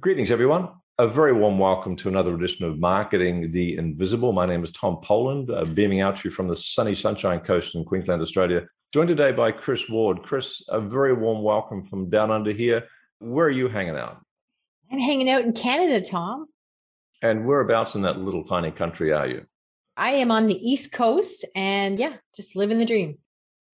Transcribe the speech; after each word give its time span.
Greetings, 0.00 0.30
everyone. 0.30 0.70
A 0.96 1.06
very 1.06 1.34
warm 1.34 1.58
welcome 1.58 1.94
to 1.96 2.08
another 2.08 2.34
edition 2.34 2.64
of 2.64 2.78
Marketing 2.78 3.50
the 3.52 3.76
Invisible. 3.76 4.32
My 4.32 4.46
name 4.46 4.64
is 4.64 4.70
Tom 4.70 4.98
Poland, 5.02 5.50
uh, 5.50 5.66
beaming 5.66 6.00
out 6.00 6.16
to 6.16 6.28
you 6.28 6.30
from 6.30 6.48
the 6.48 6.56
sunny 6.56 6.94
Sunshine 6.94 7.40
Coast 7.40 7.74
in 7.74 7.84
Queensland, 7.84 8.22
Australia. 8.22 8.62
Joined 8.94 9.08
today 9.08 9.30
by 9.32 9.52
Kris 9.52 9.90
Ward. 9.90 10.22
Kris, 10.22 10.62
a 10.70 10.80
very 10.80 11.12
warm 11.12 11.42
welcome 11.42 11.84
from 11.84 12.08
down 12.08 12.30
under 12.30 12.50
here. 12.50 12.86
Where 13.18 13.44
are 13.44 13.50
you 13.50 13.68
hanging 13.68 13.96
out? 13.96 14.22
I'm 14.90 15.00
hanging 15.00 15.28
out 15.28 15.42
in 15.42 15.52
Canada, 15.52 16.00
Tom. 16.00 16.46
And 17.20 17.44
whereabouts 17.44 17.94
in 17.94 18.00
that 18.00 18.18
little 18.18 18.44
tiny 18.44 18.70
country 18.70 19.12
are 19.12 19.26
you? 19.26 19.44
I 19.98 20.12
am 20.12 20.30
on 20.30 20.46
the 20.46 20.54
East 20.54 20.92
Coast 20.92 21.44
and 21.54 21.98
yeah, 21.98 22.14
just 22.34 22.56
living 22.56 22.78
the 22.78 22.86
dream. 22.86 23.18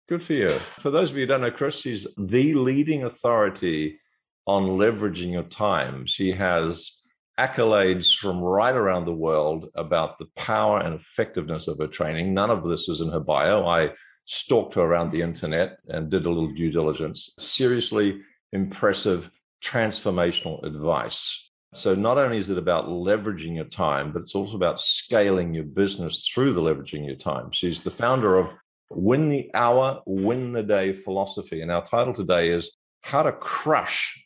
Good 0.07 0.21
for 0.21 0.33
you. 0.33 0.49
For 0.49 0.91
those 0.91 1.09
of 1.09 1.17
you 1.17 1.23
who 1.23 1.27
don't 1.27 1.41
know 1.41 1.49
Kris, 1.49 1.79
she's 1.79 2.05
the 2.15 2.53
leading 2.53 3.05
authority 3.05 3.97
on 4.45 4.63
leveraging 4.63 5.31
your 5.31 5.43
time. 5.43 6.05
She 6.05 6.31
has 6.31 7.01
accolades 7.39 8.15
from 8.15 8.39
right 8.39 8.75
around 8.75 9.05
the 9.05 9.13
world 9.13 9.67
about 9.75 10.19
the 10.19 10.27
power 10.35 10.79
and 10.79 10.93
effectiveness 10.93 11.67
of 11.67 11.77
her 11.79 11.87
training. 11.87 12.33
None 12.33 12.49
of 12.49 12.63
this 12.63 12.89
is 12.89 13.01
in 13.01 13.09
her 13.09 13.19
bio. 13.19 13.65
I 13.65 13.91
stalked 14.25 14.75
her 14.75 14.81
around 14.81 15.11
the 15.11 15.21
internet 15.21 15.77
and 15.87 16.09
did 16.09 16.25
a 16.25 16.29
little 16.29 16.51
due 16.53 16.71
diligence. 16.71 17.33
Seriously 17.39 18.21
impressive, 18.53 19.31
transformational 19.63 20.63
advice. 20.63 21.49
So, 21.73 21.95
not 21.95 22.17
only 22.17 22.37
is 22.37 22.49
it 22.49 22.57
about 22.57 22.87
leveraging 22.87 23.55
your 23.55 23.65
time, 23.65 24.11
but 24.11 24.23
it's 24.23 24.35
also 24.35 24.57
about 24.57 24.81
scaling 24.81 25.53
your 25.53 25.63
business 25.63 26.27
through 26.27 26.51
the 26.53 26.61
leveraging 26.61 27.07
your 27.07 27.15
time. 27.15 27.51
She's 27.51 27.81
the 27.81 27.91
founder 27.91 28.37
of 28.37 28.53
Win 28.89 29.29
the 29.29 29.49
Hour, 29.53 30.01
Win 30.05 30.51
the 30.51 30.63
Day 30.63 30.91
philosophy. 30.91 31.61
And 31.61 31.71
our 31.71 31.85
title 31.85 32.13
today 32.13 32.49
is 32.49 32.75
How 33.03 33.23
to 33.23 33.31
Crush 33.31 34.21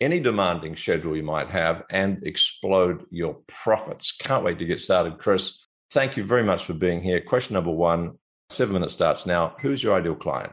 any 0.00 0.20
demanding 0.20 0.76
schedule 0.76 1.16
you 1.16 1.22
might 1.22 1.50
have 1.50 1.82
and 1.90 2.22
explode 2.26 3.04
your 3.10 3.38
profits. 3.46 4.12
Can't 4.12 4.44
wait 4.44 4.58
to 4.58 4.64
get 4.64 4.80
started, 4.80 5.18
Kris. 5.18 5.66
Thank 5.90 6.16
you 6.16 6.24
very 6.24 6.44
much 6.44 6.64
for 6.64 6.72
being 6.72 7.02
here. 7.02 7.20
Question 7.20 7.54
number 7.54 7.70
one 7.70 8.18
seven 8.48 8.74
minutes 8.74 8.94
starts 8.94 9.26
now. 9.26 9.54
Who's 9.60 9.82
your 9.82 9.96
ideal 9.96 10.16
client? 10.16 10.52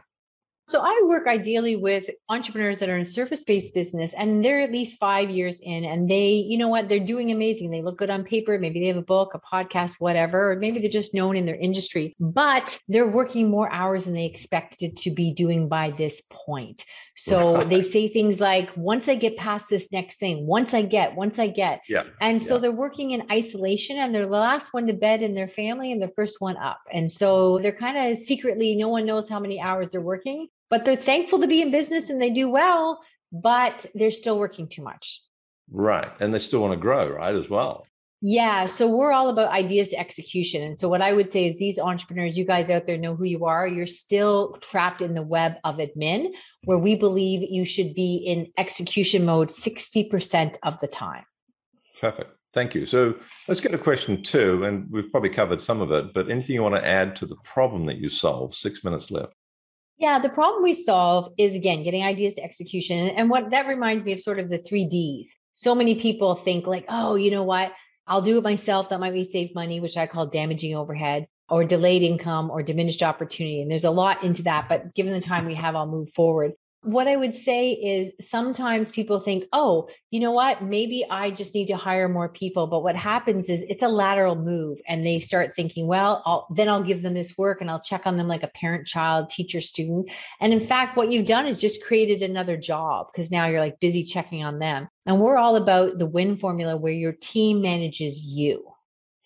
So 0.68 0.82
I 0.84 1.00
work 1.06 1.26
ideally 1.26 1.76
with 1.76 2.10
entrepreneurs 2.28 2.78
that 2.80 2.90
are 2.90 2.98
in 2.98 3.04
service-based 3.06 3.72
business 3.72 4.12
and 4.12 4.44
they're 4.44 4.60
at 4.60 4.70
least 4.70 4.98
five 4.98 5.30
years 5.30 5.60
in 5.62 5.86
and 5.86 6.10
they, 6.10 6.28
you 6.28 6.58
know 6.58 6.68
what, 6.68 6.90
they're 6.90 7.00
doing 7.00 7.30
amazing. 7.30 7.70
They 7.70 7.80
look 7.80 7.96
good 7.96 8.10
on 8.10 8.22
paper. 8.22 8.58
Maybe 8.58 8.78
they 8.78 8.88
have 8.88 8.98
a 8.98 9.02
book, 9.02 9.32
a 9.32 9.40
podcast, 9.40 9.94
whatever, 9.98 10.52
or 10.52 10.56
maybe 10.56 10.78
they're 10.78 10.90
just 10.90 11.14
known 11.14 11.36
in 11.36 11.46
their 11.46 11.56
industry, 11.56 12.14
but 12.20 12.78
they're 12.86 13.08
working 13.08 13.48
more 13.48 13.72
hours 13.72 14.04
than 14.04 14.12
they 14.12 14.26
expected 14.26 14.94
to 14.98 15.10
be 15.10 15.32
doing 15.32 15.68
by 15.68 15.90
this 15.90 16.22
point. 16.28 16.84
So 17.16 17.64
they 17.70 17.80
say 17.80 18.06
things 18.06 18.38
like, 18.38 18.68
once 18.76 19.08
I 19.08 19.14
get 19.14 19.38
past 19.38 19.70
this 19.70 19.90
next 19.90 20.18
thing, 20.18 20.46
once 20.46 20.74
I 20.74 20.82
get, 20.82 21.16
once 21.16 21.38
I 21.38 21.46
get. 21.46 21.80
Yeah. 21.88 22.02
And 22.20 22.42
so 22.44 22.56
yeah. 22.56 22.60
they're 22.60 22.72
working 22.72 23.12
in 23.12 23.26
isolation 23.32 23.96
and 23.96 24.14
they're 24.14 24.26
the 24.26 24.32
last 24.32 24.74
one 24.74 24.86
to 24.88 24.92
bed 24.92 25.22
in 25.22 25.34
their 25.34 25.48
family 25.48 25.92
and 25.92 26.02
the 26.02 26.12
first 26.14 26.42
one 26.42 26.58
up. 26.58 26.80
And 26.92 27.10
so 27.10 27.58
they're 27.60 27.72
kind 27.74 28.12
of 28.12 28.18
secretly, 28.18 28.76
no 28.76 28.88
one 28.88 29.06
knows 29.06 29.30
how 29.30 29.40
many 29.40 29.58
hours 29.58 29.88
they're 29.92 30.02
working 30.02 30.48
but 30.70 30.84
they're 30.84 30.96
thankful 30.96 31.40
to 31.40 31.46
be 31.46 31.62
in 31.62 31.70
business 31.70 32.10
and 32.10 32.20
they 32.20 32.30
do 32.30 32.48
well, 32.48 33.00
but 33.32 33.86
they're 33.94 34.10
still 34.10 34.38
working 34.38 34.68
too 34.68 34.82
much. 34.82 35.22
Right. 35.70 36.10
And 36.20 36.32
they 36.32 36.38
still 36.38 36.60
want 36.60 36.72
to 36.72 36.78
grow, 36.78 37.08
right, 37.08 37.34
as 37.34 37.50
well. 37.50 37.86
Yeah. 38.20 38.66
So 38.66 38.88
we're 38.88 39.12
all 39.12 39.28
about 39.28 39.52
ideas 39.52 39.90
to 39.90 39.98
execution. 39.98 40.62
And 40.62 40.80
so 40.80 40.88
what 40.88 41.02
I 41.02 41.12
would 41.12 41.30
say 41.30 41.46
is 41.46 41.58
these 41.58 41.78
entrepreneurs, 41.78 42.36
you 42.36 42.44
guys 42.44 42.68
out 42.68 42.86
there 42.86 42.98
know 42.98 43.14
who 43.14 43.24
you 43.24 43.44
are. 43.44 43.68
You're 43.68 43.86
still 43.86 44.56
trapped 44.60 45.02
in 45.02 45.14
the 45.14 45.22
web 45.22 45.54
of 45.62 45.76
admin, 45.76 46.32
where 46.64 46.78
we 46.78 46.96
believe 46.96 47.48
you 47.48 47.64
should 47.64 47.94
be 47.94 48.16
in 48.16 48.48
execution 48.58 49.24
mode 49.24 49.50
60% 49.50 50.56
of 50.64 50.80
the 50.80 50.88
time. 50.88 51.24
Perfect. 52.00 52.32
Thank 52.52 52.74
you. 52.74 52.86
So 52.86 53.14
let's 53.46 53.60
get 53.60 53.70
to 53.72 53.78
question 53.78 54.22
two. 54.24 54.64
And 54.64 54.90
we've 54.90 55.10
probably 55.12 55.30
covered 55.30 55.60
some 55.60 55.80
of 55.80 55.92
it, 55.92 56.12
but 56.12 56.28
anything 56.28 56.54
you 56.54 56.62
want 56.62 56.74
to 56.74 56.84
add 56.84 57.14
to 57.16 57.26
the 57.26 57.36
problem 57.44 57.86
that 57.86 57.98
you 57.98 58.08
solve? 58.08 58.52
Six 58.54 58.82
minutes 58.82 59.12
left. 59.12 59.34
Yeah, 59.98 60.20
the 60.20 60.28
problem 60.28 60.62
we 60.62 60.74
solve 60.74 61.32
is 61.38 61.56
again 61.56 61.82
getting 61.82 62.04
ideas 62.04 62.34
to 62.34 62.42
execution. 62.42 63.08
And 63.08 63.28
what 63.28 63.50
that 63.50 63.66
reminds 63.66 64.04
me 64.04 64.12
of 64.12 64.20
sort 64.20 64.38
of 64.38 64.48
the 64.48 64.58
three 64.58 64.84
D's. 64.84 65.34
So 65.54 65.74
many 65.74 66.00
people 66.00 66.36
think 66.36 66.66
like, 66.66 66.84
oh, 66.88 67.16
you 67.16 67.32
know 67.32 67.42
what? 67.42 67.72
I'll 68.06 68.22
do 68.22 68.38
it 68.38 68.44
myself. 68.44 68.88
That 68.88 69.00
might 69.00 69.12
be 69.12 69.24
save 69.24 69.54
money, 69.54 69.80
which 69.80 69.96
I 69.96 70.06
call 70.06 70.26
damaging 70.26 70.76
overhead 70.76 71.26
or 71.50 71.64
delayed 71.64 72.02
income 72.02 72.50
or 72.50 72.62
diminished 72.62 73.02
opportunity. 73.02 73.60
And 73.60 73.70
there's 73.70 73.84
a 73.84 73.90
lot 73.90 74.22
into 74.22 74.42
that. 74.44 74.68
But 74.68 74.94
given 74.94 75.12
the 75.12 75.20
time 75.20 75.46
we 75.46 75.54
have, 75.56 75.74
I'll 75.74 75.86
move 75.86 76.10
forward 76.14 76.52
what 76.82 77.08
I 77.08 77.16
would 77.16 77.34
say 77.34 77.72
is 77.72 78.12
sometimes 78.20 78.92
people 78.92 79.20
think, 79.20 79.44
oh, 79.52 79.88
you 80.10 80.20
know 80.20 80.30
what? 80.30 80.62
Maybe 80.62 81.04
I 81.10 81.30
just 81.30 81.52
need 81.52 81.66
to 81.66 81.76
hire 81.76 82.08
more 82.08 82.28
people. 82.28 82.68
But 82.68 82.84
what 82.84 82.94
happens 82.94 83.48
is 83.48 83.64
it's 83.68 83.82
a 83.82 83.88
lateral 83.88 84.36
move 84.36 84.78
and 84.86 85.04
they 85.04 85.18
start 85.18 85.56
thinking, 85.56 85.88
well, 85.88 86.22
I'll, 86.24 86.46
then 86.54 86.68
I'll 86.68 86.82
give 86.82 87.02
them 87.02 87.14
this 87.14 87.36
work 87.36 87.60
and 87.60 87.68
I'll 87.68 87.80
check 87.80 88.06
on 88.06 88.16
them 88.16 88.28
like 88.28 88.44
a 88.44 88.48
parent, 88.48 88.86
child, 88.86 89.28
teacher, 89.28 89.60
student. 89.60 90.08
And 90.40 90.52
in 90.52 90.66
fact, 90.66 90.96
what 90.96 91.10
you've 91.10 91.26
done 91.26 91.46
is 91.46 91.60
just 91.60 91.84
created 91.84 92.22
another 92.22 92.56
job 92.56 93.08
because 93.12 93.30
now 93.30 93.46
you're 93.46 93.60
like 93.60 93.80
busy 93.80 94.04
checking 94.04 94.44
on 94.44 94.60
them. 94.60 94.88
And 95.04 95.20
we're 95.20 95.36
all 95.36 95.56
about 95.56 95.98
the 95.98 96.06
win 96.06 96.36
formula 96.38 96.76
where 96.76 96.92
your 96.92 97.12
team 97.12 97.60
manages 97.60 98.22
you. 98.22 98.64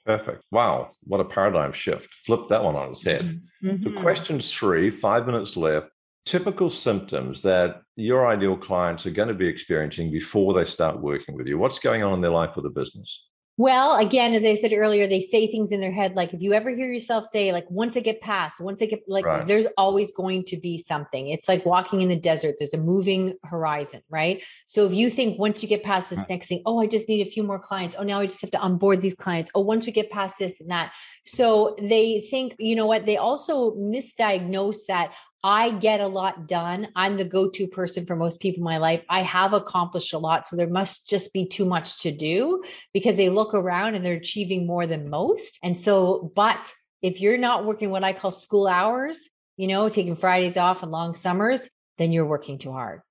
Perfect. 0.07 0.43
Wow. 0.51 0.91
What 1.05 1.21
a 1.21 1.25
paradigm 1.25 1.73
shift. 1.73 2.13
Flip 2.13 2.49
that 2.49 2.65
one 2.65 2.75
on 2.75 2.91
its 2.91 3.05
head. 3.05 3.41
Mm-hmm. 3.63 3.85
The 3.85 4.01
question's 4.01 4.53
three, 4.53 4.91
five 4.91 5.27
minutes 5.27 5.57
left 5.57 5.92
typical 6.25 6.71
symptoms 6.71 7.43
that 7.43 7.83
your 7.97 8.27
ideal 8.29 8.57
clients 8.57 9.07
are 9.07 9.11
going 9.11 9.29
to 9.29 9.35
be 9.35 9.47
experiencing 9.47 10.11
before 10.11 10.55
they 10.55 10.65
start 10.65 11.01
working 11.01 11.37
with 11.37 11.47
you? 11.47 11.59
What's 11.59 11.79
going 11.79 12.03
on 12.03 12.15
in 12.15 12.21
their 12.21 12.31
life 12.31 12.57
with 12.57 12.65
the 12.65 12.71
business? 12.71 13.25
Well, 13.59 13.97
again, 13.97 14.33
as 14.33 14.45
I 14.47 14.57
said 14.57 14.73
earlier, 14.73 15.07
they 15.07 15.21
say 15.21 15.47
things 15.47 15.73
in 15.73 15.81
their 15.81 15.93
head 15.93 16.15
like 16.15 16.33
if 16.33 16.41
you 16.41 16.55
ever 16.55 16.71
hear 16.71 16.91
yourself 16.91 17.27
say, 17.27 17.53
like, 17.53 17.71
once 17.71 17.97
I 17.99 18.01
get 18.01 18.23
past, 18.23 18.61
once 18.61 18.81
I 18.81 18.87
get 18.87 19.03
like, 19.07 19.27
right. 19.27 19.47
there's 19.47 19.67
always 19.77 20.11
going 20.11 20.45
to 20.45 20.57
be 20.57 20.79
something. 20.79 21.29
It's 21.29 21.49
like 21.49 21.67
walking 21.67 22.01
in 22.01 22.09
the 22.09 22.17
desert, 22.17 22.55
there's 22.59 22.73
a 22.73 22.79
moving 22.79 23.35
horizon, 23.45 24.01
right? 24.09 24.43
So 24.67 24.87
if 24.87 24.95
you 24.95 25.11
think 25.11 25.39
once 25.39 25.63
you 25.63 25.69
get 25.69 25.83
past 25.83 26.09
this 26.09 26.21
mm. 26.21 26.29
next 26.31 26.49
thing, 26.49 26.63
oh, 26.65 26.81
I 26.81 26.87
just 26.87 27.09
need 27.09 27.27
a 27.27 27.31
few 27.31 27.43
more 27.43 27.59
clients. 27.59 27.95
Oh, 27.99 28.05
now 28.05 28.21
I 28.21 28.27
just 28.27 28.41
have 28.41 28.51
to 28.53 28.59
onboard 28.59 29.03
these 29.03 29.15
clients. 29.15 29.51
Oh, 29.55 29.61
once 29.61 29.85
we 29.85 29.93
get 29.93 30.11
past 30.11 30.39
this 30.39 30.59
and 30.61 30.71
that. 30.71 30.93
So 31.27 31.77
they 31.79 32.27
think, 32.31 32.57
you 32.59 32.75
know 32.75 32.87
what? 32.87 33.05
They 33.05 33.19
also 33.19 33.73
misdiagnose 33.77 34.87
that 34.89 35.13
I 35.45 35.73
get 35.73 36.01
a 36.01 36.07
lot 36.07 36.47
done. 36.47 36.89
I'm 36.95 37.17
the 37.17 37.25
go 37.25 37.49
to 37.51 37.67
person 37.67 38.07
for 38.07 38.15
most 38.15 38.41
people 38.41 38.61
in 38.61 38.65
my 38.65 38.79
life. 38.79 39.03
I 39.09 39.23
have 39.23 39.53
accomplished 39.53 40.13
a 40.13 40.19
lot. 40.19 40.49
So 40.49 40.55
there 40.55 40.69
must 40.69 41.09
just 41.09 41.33
be 41.33 41.47
too 41.47 41.65
much 41.65 42.01
to 42.03 42.13
do 42.13 42.63
because 42.95 43.17
they 43.17 43.29
look 43.29 43.53
around 43.53 43.95
and 43.95 44.05
they're 44.05 44.15
achieving 44.15 44.67
more 44.67 44.87
than 44.87 45.11
most. 45.11 45.59
And 45.65 45.77
so, 45.77 46.33
but 46.37 46.73
if 47.03 47.21
you're 47.21 47.39
not 47.39 47.65
working 47.65 47.91
what 47.91 48.05
I 48.05 48.13
call 48.13 48.31
school 48.31 48.69
hours, 48.69 49.29
you 49.57 49.67
know, 49.67 49.89
taking 49.89 50.17
Fridays 50.17 50.57
off 50.57 50.83
and 50.83 50.93
long 50.93 51.15
summers, 51.15 51.69
then 51.99 52.13
you're 52.13 52.27
working 52.27 52.59
too 52.59 52.73
hard. 52.73 53.03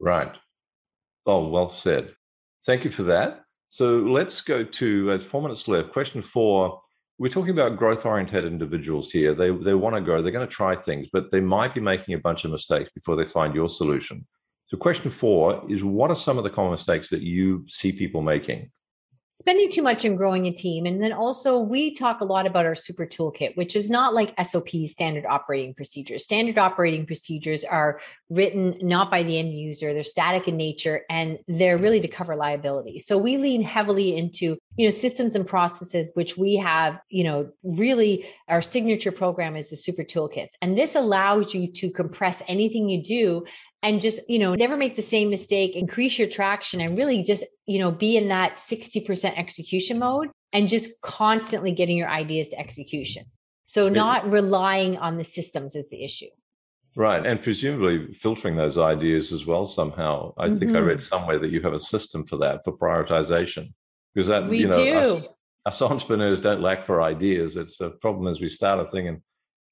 Right. 0.00 0.32
Oh, 1.24 1.48
well 1.48 1.68
said. 1.68 2.14
Thank 2.64 2.84
you 2.84 2.90
for 2.90 3.04
that. 3.04 3.42
So 3.68 3.98
let's 3.98 4.40
go 4.40 4.64
to 4.64 5.12
uh, 5.12 5.18
four 5.18 5.42
minutes 5.42 5.68
left. 5.68 5.92
Question 5.92 6.22
four 6.22 6.80
we're 7.18 7.30
talking 7.30 7.50
about 7.50 7.76
growth 7.76 8.04
oriented 8.04 8.44
individuals 8.44 9.10
here. 9.10 9.34
They, 9.34 9.50
they 9.50 9.74
want 9.74 9.94
to 9.96 10.00
grow, 10.00 10.20
they're 10.20 10.32
going 10.32 10.46
to 10.46 10.52
try 10.52 10.76
things, 10.76 11.08
but 11.12 11.30
they 11.30 11.40
might 11.40 11.74
be 11.74 11.80
making 11.80 12.14
a 12.14 12.18
bunch 12.18 12.44
of 12.44 12.50
mistakes 12.50 12.90
before 12.94 13.16
they 13.16 13.24
find 13.24 13.54
your 13.54 13.68
solution. 13.68 14.26
So, 14.68 14.76
question 14.76 15.10
four 15.10 15.64
is 15.70 15.84
what 15.84 16.10
are 16.10 16.16
some 16.16 16.38
of 16.38 16.44
the 16.44 16.50
common 16.50 16.72
mistakes 16.72 17.08
that 17.10 17.22
you 17.22 17.64
see 17.68 17.92
people 17.92 18.20
making? 18.20 18.70
spending 19.36 19.70
too 19.70 19.82
much 19.82 20.06
in 20.06 20.16
growing 20.16 20.46
a 20.46 20.50
team. 20.50 20.86
And 20.86 21.02
then 21.02 21.12
also, 21.12 21.60
we 21.60 21.94
talk 21.94 22.22
a 22.22 22.24
lot 22.24 22.46
about 22.46 22.64
our 22.64 22.74
super 22.74 23.04
toolkit, 23.04 23.54
which 23.54 23.76
is 23.76 23.90
not 23.90 24.14
like 24.14 24.34
SOP 24.42 24.70
standard 24.86 25.26
operating 25.26 25.74
procedures. 25.74 26.24
Standard 26.24 26.56
operating 26.56 27.04
procedures 27.04 27.62
are 27.62 28.00
written 28.30 28.78
not 28.80 29.10
by 29.10 29.22
the 29.22 29.38
end 29.38 29.52
user, 29.52 29.92
they're 29.92 30.04
static 30.04 30.48
in 30.48 30.56
nature 30.56 31.02
and 31.10 31.38
they're 31.48 31.74
mm-hmm. 31.74 31.82
really 31.82 32.00
to 32.00 32.08
cover 32.08 32.34
liability. 32.34 32.98
So 32.98 33.18
we 33.18 33.36
lean 33.36 33.60
heavily 33.60 34.16
into, 34.16 34.56
you 34.76 34.86
know, 34.86 34.90
systems 34.90 35.34
and 35.34 35.46
processes, 35.46 36.10
which 36.14 36.36
we 36.36 36.56
have, 36.56 37.00
you 37.08 37.24
know, 37.24 37.50
really 37.62 38.26
our 38.48 38.60
signature 38.60 39.12
program 39.12 39.56
is 39.56 39.70
the 39.70 39.76
super 39.76 40.04
toolkits. 40.04 40.50
And 40.60 40.76
this 40.76 40.94
allows 40.94 41.54
you 41.54 41.70
to 41.72 41.90
compress 41.90 42.42
anything 42.46 42.88
you 42.88 43.02
do 43.02 43.44
and 43.82 44.00
just, 44.00 44.20
you 44.28 44.38
know, 44.38 44.54
never 44.54 44.76
make 44.76 44.96
the 44.96 45.02
same 45.02 45.30
mistake, 45.30 45.74
increase 45.74 46.18
your 46.18 46.28
traction 46.28 46.80
and 46.80 46.96
really 46.96 47.22
just, 47.22 47.44
you 47.66 47.78
know, 47.78 47.90
be 47.90 48.16
in 48.16 48.28
that 48.28 48.56
60% 48.56 49.38
execution 49.38 49.98
mode 49.98 50.28
and 50.52 50.68
just 50.68 50.90
constantly 51.02 51.72
getting 51.72 51.96
your 51.96 52.08
ideas 52.08 52.48
to 52.48 52.58
execution. 52.58 53.24
So 53.66 53.88
not 53.88 54.30
relying 54.30 54.96
on 54.98 55.18
the 55.18 55.24
systems 55.24 55.74
is 55.74 55.90
the 55.90 56.04
issue. 56.04 56.28
Right. 56.96 57.26
And 57.26 57.42
presumably 57.42 58.12
filtering 58.12 58.56
those 58.56 58.78
ideas 58.78 59.32
as 59.32 59.44
well 59.44 59.66
somehow. 59.66 60.32
I 60.38 60.46
mm-hmm. 60.46 60.56
think 60.56 60.76
I 60.76 60.78
read 60.78 60.98
mm-hmm. 60.98 61.14
somewhere 61.14 61.38
that 61.38 61.50
you 61.50 61.60
have 61.60 61.74
a 61.74 61.78
system 61.78 62.26
for 62.26 62.38
that, 62.38 62.62
for 62.64 62.76
prioritization. 62.76 63.72
Because 64.16 64.28
that, 64.28 64.48
we 64.48 64.60
you 64.60 64.68
know, 64.68 64.82
do. 64.82 64.94
Us, 64.94 65.14
us 65.66 65.82
entrepreneurs 65.82 66.40
don't 66.40 66.62
lack 66.62 66.82
for 66.82 67.02
ideas. 67.02 67.56
It's 67.56 67.82
a 67.82 67.90
problem 67.90 68.26
as 68.28 68.40
we 68.40 68.48
start 68.48 68.80
a 68.80 68.86
thing 68.86 69.08
and 69.08 69.20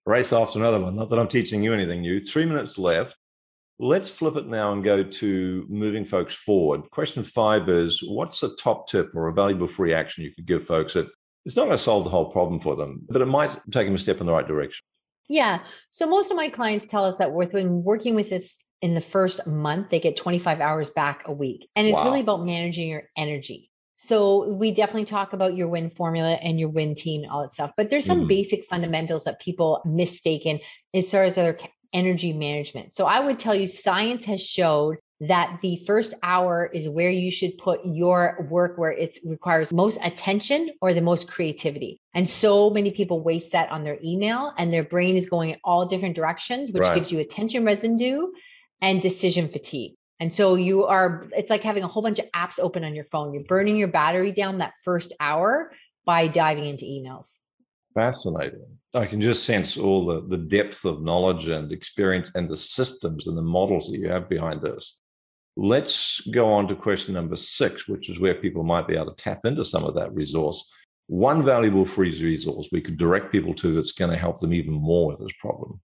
race 0.05 0.35
after 0.35 0.59
another 0.59 0.81
one. 0.81 0.95
Not 0.97 1.09
that 1.09 1.19
I'm 1.19 1.29
teaching 1.29 1.63
you 1.63 1.73
anything 1.73 2.03
new. 2.03 2.21
Three 2.21 2.45
minutes 2.45 2.79
left. 2.79 3.17
Let's 3.79 4.11
flip 4.11 4.37
it 4.37 4.47
now 4.47 4.75
and 4.75 4.85
go 4.85 5.03
to 5.03 5.67
moving 5.71 6.05
folks 6.05 6.35
forward. 6.35 6.83
Question 6.91 7.23
five 7.23 7.71
is 7.71 8.03
What's 8.07 8.43
a 8.43 8.55
top 8.57 8.87
tip 8.87 9.13
or 9.15 9.29
a 9.29 9.33
valuable 9.33 9.67
free 9.67 9.95
action 9.95 10.25
you 10.25 10.35
could 10.35 10.47
give 10.47 10.63
folks 10.63 10.93
that 10.93 11.09
it's 11.47 11.57
not 11.57 11.65
going 11.65 11.79
to 11.79 11.83
solve 11.83 12.05
the 12.05 12.11
whole 12.11 12.31
problem 12.31 12.61
for 12.61 12.77
them, 12.77 13.01
but 13.09 13.23
it 13.23 13.27
might 13.27 13.51
take 13.73 13.87
them 13.87 13.95
a 13.95 13.99
step 13.99 14.21
in 14.21 14.27
the 14.27 14.33
right 14.33 14.47
direction? 14.47 14.85
Yeah. 15.31 15.61
So 15.91 16.07
most 16.07 16.31
of 16.31 16.37
my 16.37 16.51
clients 16.51 16.85
tell 16.85 17.07
us 17.07 17.17
that 17.17 17.33
when 17.33 17.83
working 17.83 18.15
with 18.15 18.29
this 18.29 18.59
in 18.83 18.95
the 18.95 19.01
first 19.01 19.47
month, 19.47 19.89
they 19.89 20.01
get 20.01 20.19
25 20.19 20.61
hours 20.61 20.91
back 20.91 21.23
a 21.25 21.33
week. 21.33 21.67
And 21.75 21.87
it's 21.87 21.97
wow. 21.97 22.05
really 22.05 22.21
about 22.21 22.45
managing 22.45 22.91
your 22.91 23.05
energy. 23.17 23.71
So 24.07 24.53
we 24.53 24.71
definitely 24.71 25.07
talk 25.07 25.33
about 25.33 25.57
your 25.57 25.69
win 25.69 25.89
formula 25.89 26.33
and 26.33 26.61
your 26.61 26.69
win 26.69 26.95
team 26.95 27.23
and 27.23 27.33
all 27.33 27.41
that 27.41 27.53
stuff. 27.53 27.71
But 27.75 27.89
there's 27.89 28.05
some 28.05 28.23
mm 28.23 28.29
basic 28.29 28.65
fundamentals 28.67 29.25
that 29.25 29.41
people 29.41 29.81
mistaken 29.85 30.59
as 30.93 31.11
far 31.11 31.25
as 31.25 31.37
their 31.37 31.59
energy 31.93 32.33
management. 32.33 32.95
So 32.95 33.07
I 33.07 33.21
would 33.21 33.39
tell 33.39 33.55
you 33.55 33.67
science 33.67 34.25
has 34.25 34.43
showed 34.43 34.97
that 35.21 35.59
the 35.63 35.83
first 35.87 36.15
hour 36.23 36.71
is 36.75 36.89
where 36.89 37.11
you 37.11 37.31
should 37.31 37.57
put 37.57 37.81
your 37.85 38.47
work 38.51 38.77
where 38.77 38.91
it 38.91 39.19
requires 39.25 39.73
most 39.73 39.99
attention 40.03 40.71
or 40.83 40.93
the 40.93 41.01
most 41.01 41.31
creativity. 41.31 42.01
And 42.13 42.29
so 42.29 42.71
many 42.71 42.91
people 42.91 43.23
waste 43.23 43.53
that 43.53 43.71
on 43.71 43.85
their 43.85 43.99
email 44.05 44.53
and 44.59 44.73
their 44.73 44.85
brain 44.85 45.17
is 45.17 45.27
going 45.27 45.51
in 45.51 45.57
all 45.65 45.87
different 45.87 46.17
directions, 46.17 46.73
which 46.73 46.83
right. 46.83 46.95
gives 46.95 47.13
you 47.13 47.21
attention 47.21 47.65
residue 47.65 48.27
and 48.83 49.01
decision 49.01 49.49
fatigue. 49.49 49.95
And 50.21 50.35
so 50.35 50.55
you 50.55 50.85
are, 50.85 51.27
it's 51.37 51.51
like 51.51 51.63
having 51.63 51.83
a 51.83 51.89
whole 51.89 52.03
bunch 52.03 52.19
of 52.19 52.27
apps 52.35 52.59
open 52.61 52.85
on 52.85 52.95
your 52.95 53.05
phone. 53.05 53.35
You're 53.35 53.45
burning 53.45 53.77
your 53.77 53.89
battery 53.89 54.33
down 54.33 54.59
that 54.59 54.75
first 54.85 55.13
hour 55.21 55.73
by 56.05 56.29
diving 56.29 56.67
into 56.67 56.85
emails. 56.85 57.39
Fascinating. 57.95 58.67
I 58.95 59.07
can 59.07 59.21
just 59.21 59.45
sense 59.45 59.77
all 59.77 60.07
the, 60.07 60.27
the 60.27 60.43
depth 60.43 60.85
of 60.85 61.03
knowledge 61.03 61.49
and 61.49 61.73
experience 61.73 62.31
and 62.35 62.49
the 62.49 62.57
systems 62.57 63.27
and 63.27 63.37
the 63.37 63.43
models 63.43 63.89
that 63.89 63.99
you 63.99 64.09
have 64.09 64.29
behind 64.29 64.63
this. 64.63 65.01
Let's 65.57 66.21
go 66.33 66.53
on 66.53 66.67
to 66.69 66.75
question 66.75 67.15
number 67.15 67.37
six, 67.37 67.87
which 67.87 68.09
is 68.09 68.19
where 68.19 68.35
people 68.35 68.65
might 68.65 68.89
be 68.89 68.97
able 68.97 69.15
to 69.15 69.23
tap 69.23 69.41
into 69.45 69.65
some 69.65 69.85
of 69.85 69.95
that 69.95 70.13
resource. 70.13 70.73
One 71.07 71.45
valuable 71.45 71.85
free 71.85 72.11
resource 72.21 72.69
we 72.73 72.81
could 72.81 72.97
direct 72.97 73.31
people 73.31 73.55
to 73.55 73.75
that's 73.75 73.93
going 73.93 74.11
to 74.11 74.17
help 74.17 74.39
them 74.39 74.53
even 74.53 74.73
more 74.73 75.07
with 75.07 75.21
this 75.21 75.33
problem. 75.39 75.81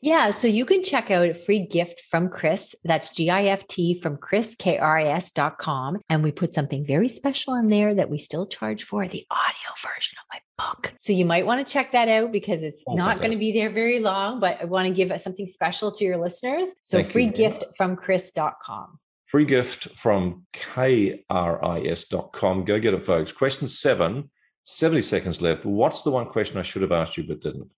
Yeah, 0.00 0.30
so 0.30 0.46
you 0.46 0.64
can 0.64 0.84
check 0.84 1.10
out 1.10 1.28
a 1.28 1.34
free 1.34 1.66
gift 1.66 2.02
from 2.08 2.28
Kris. 2.28 2.74
That's 2.84 3.10
G 3.10 3.30
I 3.30 3.44
F 3.46 3.66
T 3.66 4.00
from 4.00 4.16
Kris, 4.16 4.54
K 4.54 4.78
R 4.78 4.98
I 4.98 5.04
S 5.04 5.32
dot 5.32 5.58
com. 5.58 5.98
And 6.08 6.22
we 6.22 6.30
put 6.30 6.54
something 6.54 6.86
very 6.86 7.08
special 7.08 7.54
in 7.54 7.68
there 7.68 7.92
that 7.94 8.08
we 8.08 8.18
still 8.18 8.46
charge 8.46 8.84
for 8.84 9.08
the 9.08 9.26
audio 9.30 9.70
version 9.82 10.16
of 10.18 10.26
my 10.32 10.66
book. 10.66 10.94
So 11.00 11.12
you 11.12 11.24
might 11.24 11.46
want 11.46 11.66
to 11.66 11.72
check 11.72 11.92
that 11.92 12.08
out 12.08 12.30
because 12.30 12.62
it's 12.62 12.84
oh, 12.86 12.94
not 12.94 13.18
going 13.18 13.32
to 13.32 13.36
be 13.38 13.50
there 13.52 13.70
very 13.70 13.98
long, 13.98 14.38
but 14.38 14.58
I 14.60 14.66
want 14.66 14.86
to 14.86 14.94
give 14.94 15.20
something 15.20 15.48
special 15.48 15.90
to 15.92 16.04
your 16.04 16.16
listeners. 16.16 16.70
So 16.84 16.98
Thank 16.98 17.10
free 17.10 17.26
you. 17.26 17.32
gift 17.32 17.64
from 17.76 17.96
Kris 17.96 18.30
dot 18.30 18.54
com. 18.62 19.00
Free 19.26 19.44
gift 19.44 19.96
from 19.96 20.46
K-R-I-S 20.52 22.04
dot 22.04 22.32
com. 22.32 22.64
Go 22.64 22.78
get 22.78 22.94
it, 22.94 23.02
folks. 23.02 23.32
Question 23.32 23.66
seven, 23.66 24.30
70 24.62 25.02
seconds 25.02 25.42
left. 25.42 25.66
What's 25.66 26.04
the 26.04 26.10
one 26.10 26.26
question 26.26 26.56
I 26.56 26.62
should 26.62 26.82
have 26.82 26.92
asked 26.92 27.16
you 27.16 27.24
but 27.24 27.40
didn't? 27.40 27.68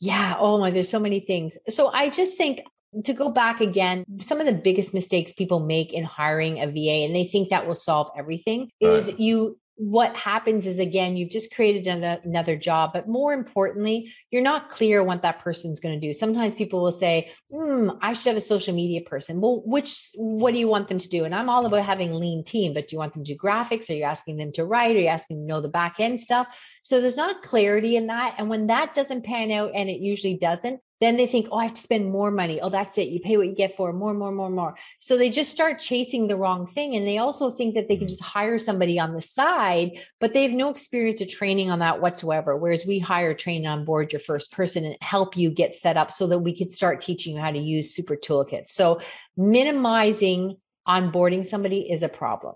Yeah. 0.00 0.36
Oh 0.38 0.58
my, 0.58 0.70
there's 0.70 0.88
so 0.88 1.00
many 1.00 1.20
things. 1.20 1.58
So 1.68 1.88
I 1.88 2.10
just 2.10 2.36
think 2.36 2.60
to 3.04 3.12
go 3.12 3.30
back 3.30 3.60
again, 3.60 4.04
some 4.20 4.40
of 4.40 4.46
the 4.46 4.52
biggest 4.52 4.94
mistakes 4.94 5.32
people 5.32 5.60
make 5.60 5.92
in 5.92 6.04
hiring 6.04 6.60
a 6.60 6.66
VA, 6.66 7.04
and 7.04 7.14
they 7.14 7.26
think 7.26 7.50
that 7.50 7.66
will 7.66 7.74
solve 7.74 8.10
everything, 8.16 8.70
is 8.80 9.08
right. 9.08 9.20
you 9.20 9.58
what 9.76 10.16
happens 10.16 10.66
is 10.66 10.78
again 10.78 11.16
you've 11.16 11.30
just 11.30 11.54
created 11.54 11.86
another, 11.86 12.56
job 12.56 12.90
but 12.94 13.06
more 13.06 13.34
importantly 13.34 14.10
you're 14.30 14.42
not 14.42 14.70
clear 14.70 15.04
what 15.04 15.20
that 15.22 15.40
person's 15.40 15.80
going 15.80 15.98
to 15.98 16.06
do. 16.06 16.14
Sometimes 16.14 16.54
people 16.54 16.82
will 16.82 16.92
say 16.92 17.30
hmm, 17.52 17.90
i 18.00 18.14
should 18.14 18.24
have 18.24 18.36
a 18.36 18.40
social 18.40 18.74
media 18.74 19.02
person. 19.02 19.40
Well 19.40 19.62
which 19.66 20.10
what 20.14 20.52
do 20.52 20.58
you 20.58 20.68
want 20.68 20.88
them 20.88 20.98
to 20.98 21.08
do? 21.08 21.24
And 21.24 21.34
i'm 21.34 21.50
all 21.50 21.66
about 21.66 21.84
having 21.84 22.14
lean 22.14 22.42
team 22.44 22.72
but 22.72 22.88
do 22.88 22.96
you 22.96 22.98
want 22.98 23.12
them 23.12 23.24
to 23.24 23.34
do 23.34 23.38
graphics? 23.38 23.90
Are 23.90 23.94
you 23.94 24.04
asking 24.04 24.38
them 24.38 24.52
to 24.52 24.64
write? 24.64 24.96
Are 24.96 25.00
you 25.00 25.08
asking 25.08 25.36
them 25.36 25.46
to 25.46 25.54
know 25.54 25.60
the 25.60 25.68
back 25.68 25.96
end 25.98 26.20
stuff? 26.20 26.46
So 26.82 27.00
there's 27.00 27.16
not 27.16 27.42
clarity 27.42 27.96
in 27.96 28.06
that 28.06 28.36
and 28.38 28.48
when 28.48 28.68
that 28.68 28.94
doesn't 28.94 29.24
pan 29.24 29.50
out 29.50 29.72
and 29.74 29.90
it 29.90 30.00
usually 30.00 30.38
doesn't 30.38 30.80
then 31.00 31.16
they 31.16 31.26
think, 31.26 31.48
oh, 31.50 31.58
I 31.58 31.64
have 31.64 31.74
to 31.74 31.82
spend 31.82 32.10
more 32.10 32.30
money. 32.30 32.60
Oh, 32.60 32.70
that's 32.70 32.96
it. 32.96 33.08
You 33.08 33.20
pay 33.20 33.36
what 33.36 33.46
you 33.46 33.54
get 33.54 33.76
for 33.76 33.92
more, 33.92 34.14
more, 34.14 34.32
more, 34.32 34.48
more. 34.48 34.76
So 34.98 35.16
they 35.16 35.28
just 35.28 35.50
start 35.50 35.78
chasing 35.78 36.26
the 36.26 36.36
wrong 36.36 36.66
thing. 36.74 36.94
And 36.96 37.06
they 37.06 37.18
also 37.18 37.50
think 37.50 37.74
that 37.74 37.88
they 37.88 37.96
can 37.96 38.06
mm-hmm. 38.06 38.12
just 38.12 38.22
hire 38.22 38.58
somebody 38.58 38.98
on 38.98 39.14
the 39.14 39.20
side, 39.20 39.92
but 40.20 40.32
they 40.32 40.42
have 40.42 40.52
no 40.52 40.70
experience 40.70 41.20
of 41.20 41.28
training 41.28 41.70
on 41.70 41.80
that 41.80 42.00
whatsoever. 42.00 42.56
Whereas 42.56 42.86
we 42.86 42.98
hire, 42.98 43.34
train 43.34 43.66
on 43.66 43.84
board 43.84 44.12
your 44.12 44.20
first 44.20 44.52
person 44.52 44.84
and 44.84 44.96
help 45.02 45.36
you 45.36 45.50
get 45.50 45.74
set 45.74 45.96
up 45.96 46.10
so 46.10 46.26
that 46.28 46.38
we 46.38 46.56
could 46.56 46.70
start 46.70 47.00
teaching 47.00 47.36
you 47.36 47.40
how 47.40 47.50
to 47.50 47.58
use 47.58 47.94
super 47.94 48.16
toolkits. 48.16 48.68
So 48.68 49.00
minimizing 49.36 50.56
onboarding 50.88 51.46
somebody 51.46 51.90
is 51.90 52.02
a 52.02 52.08
problem. 52.08 52.54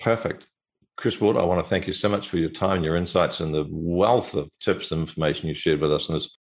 Perfect. 0.00 0.46
Kris 0.96 1.20
Wood, 1.20 1.36
I 1.36 1.42
want 1.42 1.64
to 1.64 1.68
thank 1.68 1.86
you 1.86 1.92
so 1.92 2.08
much 2.08 2.28
for 2.28 2.36
your 2.36 2.50
time, 2.50 2.84
your 2.84 2.94
insights, 2.94 3.40
and 3.40 3.52
the 3.52 3.66
wealth 3.68 4.34
of 4.34 4.48
tips 4.60 4.92
and 4.92 5.00
information 5.00 5.48
you 5.48 5.54
shared 5.54 5.80
with 5.80 5.92
us 5.92 6.08
in 6.08 6.14
this 6.14 6.36